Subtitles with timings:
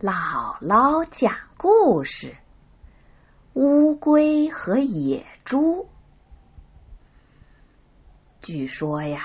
[0.00, 2.36] 姥姥讲故事：
[3.52, 5.88] 乌龟和野猪。
[8.42, 9.22] 据说呀，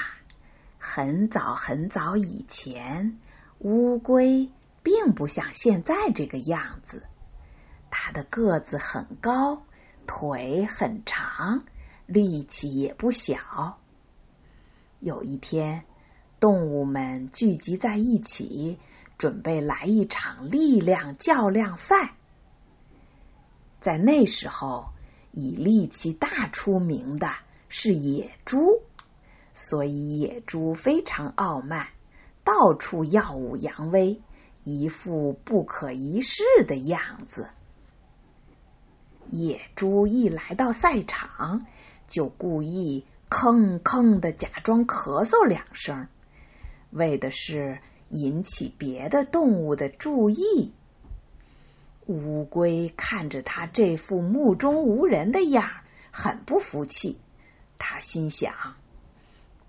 [0.78, 3.20] 很早很早以前，
[3.58, 4.52] 乌龟
[4.84, 7.08] 并不像现在这个样子。
[7.90, 9.64] 它的个子很高，
[10.06, 11.64] 腿很长，
[12.06, 13.80] 力气也不小。
[15.00, 15.84] 有一天，
[16.40, 18.80] 动物们聚集在一起。
[19.20, 22.16] 准备来一场力量较量赛。
[23.82, 24.92] 在那时候，
[25.34, 27.28] 以力气大出名的
[27.68, 28.82] 是野猪，
[29.54, 31.90] 所以野猪非常傲慢，
[32.46, 34.22] 到处耀武扬威，
[34.64, 37.50] 一副不可一世的样子。
[39.30, 41.68] 野猪一来到赛场，
[42.08, 46.08] 就故意吭吭的假装咳嗽两声，
[46.90, 47.82] 为的是。
[48.10, 50.74] 引起别的动物的注意。
[52.08, 55.70] 乌龟看着他这副目中无人的样
[56.12, 57.20] 很不服气。
[57.78, 58.76] 他心想：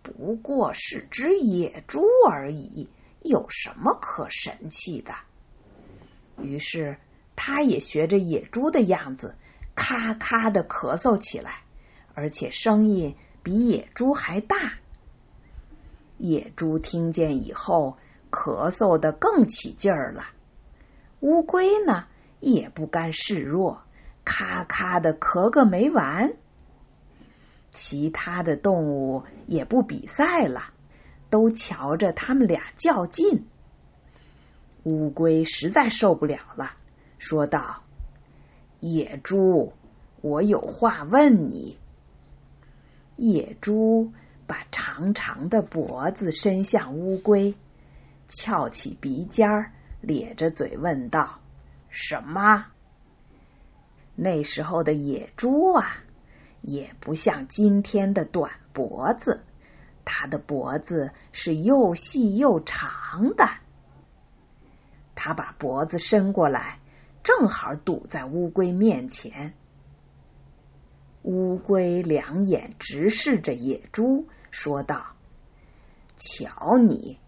[0.02, 2.88] 不过是只野猪而已，
[3.22, 5.14] 有什么可神气的？
[6.42, 6.96] 于是，
[7.36, 9.36] 他也学着野猪的样子，
[9.74, 11.62] 咔咔的咳嗽起来，
[12.14, 14.56] 而且声音比野猪还大。
[16.16, 17.98] 野猪听见以后。
[18.30, 20.24] 咳嗽的更起劲儿了，
[21.20, 22.04] 乌龟呢
[22.38, 23.82] 也不甘示弱，
[24.24, 26.34] 咔咔的咳个没完。
[27.72, 30.72] 其他的动物也不比赛了，
[31.28, 33.46] 都瞧着他们俩较劲。
[34.82, 36.72] 乌龟实在受不了了，
[37.18, 37.82] 说道
[38.80, 39.72] ：“野猪，
[40.20, 41.78] 我有话问你。”
[43.16, 44.12] 野猪
[44.46, 47.54] 把长长的脖子伸向乌龟。
[48.30, 51.40] 翘起鼻尖儿，咧着嘴问道
[51.90, 52.68] ：“什么？”
[54.14, 56.04] 那时候的野猪啊，
[56.62, 59.42] 也不像今天的短脖子，
[60.04, 63.48] 它的脖子是又细又长的。
[65.14, 66.78] 它把脖子伸过来，
[67.22, 69.54] 正好堵在乌龟面前。
[71.22, 75.08] 乌龟两眼直视着野猪，说道
[76.16, 77.18] ：“瞧你！”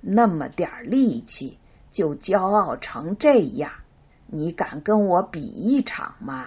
[0.00, 1.58] 那么点力气
[1.90, 3.72] 就骄傲成这样，
[4.26, 6.46] 你敢跟我比一场吗？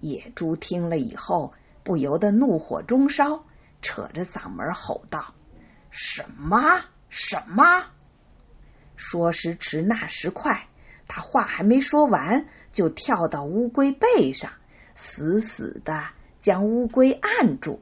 [0.00, 1.52] 野猪听了以后，
[1.84, 3.44] 不由得怒火中烧，
[3.80, 5.34] 扯着嗓门吼道
[5.90, 7.84] ：“什么什么？”
[8.96, 10.66] 说时迟，那时快，
[11.08, 14.52] 他话还没说完，就跳到乌龟背上，
[14.94, 16.10] 死死的
[16.40, 17.80] 将乌龟按住，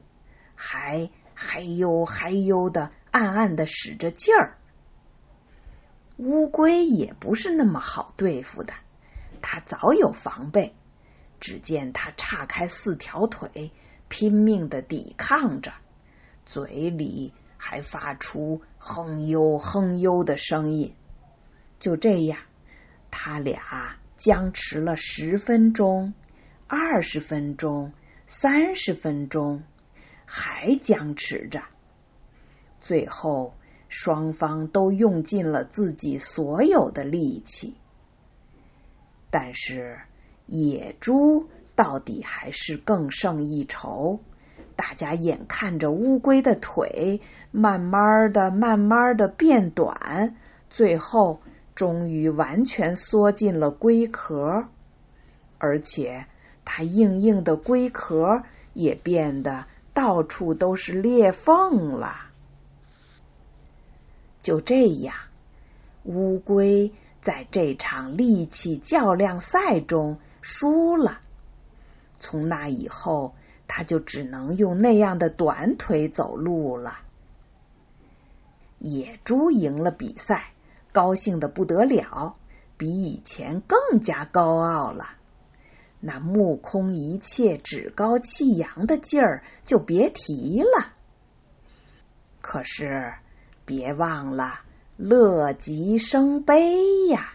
[0.55, 2.91] 还嘿呦嘿呦的。
[3.11, 4.57] 暗暗的使着劲儿，
[6.17, 8.73] 乌龟也不是那么好对付的，
[9.41, 10.73] 它早有防备。
[11.39, 13.71] 只见它岔开四条腿，
[14.07, 15.73] 拼命的抵抗着，
[16.45, 20.95] 嘴里还发出哼悠哼悠的声音。
[21.79, 22.37] 就这样，
[23.09, 26.13] 他俩僵持了十分钟、
[26.67, 27.91] 二十分钟、
[28.27, 29.63] 三十分钟，
[30.25, 31.63] 还僵持着。
[32.81, 33.53] 最后，
[33.87, 37.75] 双方都用尽了自己所有的力气，
[39.29, 39.99] 但是
[40.47, 44.19] 野猪到底还是更胜一筹。
[44.75, 47.21] 大家眼看着乌龟的腿
[47.51, 50.35] 慢慢的、慢慢的变短，
[50.69, 51.39] 最后
[51.75, 54.65] 终于完全缩进了龟壳，
[55.59, 56.25] 而且
[56.65, 58.41] 它硬硬的龟壳
[58.73, 62.30] 也变得到处都是裂缝了。
[64.41, 65.15] 就这样，
[66.03, 66.91] 乌龟
[67.21, 71.19] 在这场力气较量赛中输了。
[72.19, 73.35] 从那以后，
[73.67, 76.99] 它就只能用那样的短腿走路了。
[78.79, 80.53] 野猪赢了比赛，
[80.91, 82.35] 高兴的不得了，
[82.77, 85.11] 比以前更加高傲了。
[85.99, 90.93] 那目空一切、趾高气扬的劲儿就别提了。
[92.41, 93.13] 可是。
[93.65, 94.61] 别忘了，
[94.97, 97.33] 乐极生悲呀！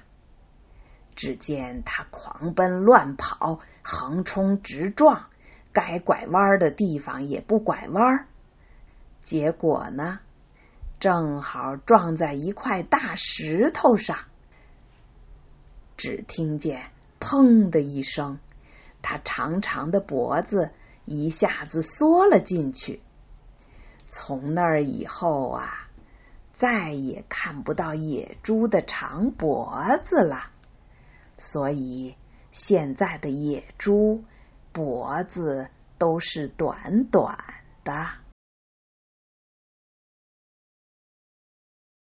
[1.15, 5.27] 只见他狂奔乱跑，横冲直撞，
[5.73, 8.29] 该拐弯的地方也不拐弯。
[9.23, 10.21] 结果呢，
[11.01, 14.19] 正好撞在一块大石头上。
[15.97, 18.39] 只听见“砰”的一声，
[19.01, 20.71] 他长长的脖子
[21.07, 23.01] 一下子缩了进去。
[24.05, 25.86] 从那以后啊。
[26.57, 30.51] 再也看不到野猪的长脖子了。
[31.37, 32.17] 所以
[32.51, 34.25] 现在的野猪
[34.73, 35.69] 脖子
[35.99, 37.37] 都是短短
[37.85, 38.07] 的。